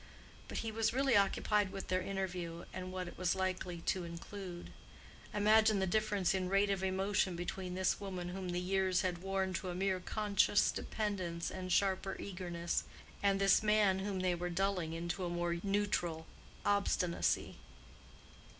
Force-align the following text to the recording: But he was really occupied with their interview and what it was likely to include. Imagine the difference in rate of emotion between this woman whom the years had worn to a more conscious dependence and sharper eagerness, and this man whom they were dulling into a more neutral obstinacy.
But 0.47 0.57
he 0.65 0.71
was 0.71 0.93
really 0.93 1.15
occupied 1.15 1.71
with 1.71 1.89
their 1.89 2.01
interview 2.01 2.65
and 2.73 2.91
what 2.91 3.07
it 3.07 3.19
was 3.19 3.35
likely 3.35 3.81
to 3.81 4.03
include. 4.03 4.71
Imagine 5.31 5.77
the 5.77 5.85
difference 5.85 6.33
in 6.33 6.49
rate 6.49 6.71
of 6.71 6.83
emotion 6.83 7.35
between 7.35 7.75
this 7.75 7.99
woman 7.99 8.29
whom 8.29 8.49
the 8.49 8.59
years 8.59 9.01
had 9.01 9.19
worn 9.19 9.53
to 9.53 9.69
a 9.69 9.75
more 9.75 9.99
conscious 9.99 10.71
dependence 10.71 11.51
and 11.51 11.71
sharper 11.71 12.15
eagerness, 12.19 12.83
and 13.21 13.39
this 13.39 13.61
man 13.61 13.99
whom 13.99 14.21
they 14.21 14.33
were 14.33 14.49
dulling 14.49 14.93
into 14.93 15.23
a 15.23 15.29
more 15.29 15.57
neutral 15.61 16.25
obstinacy. 16.65 17.57